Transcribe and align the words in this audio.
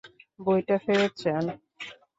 বইটা 0.39 0.75
ফেরত 0.83 1.11
চান? 1.21 1.45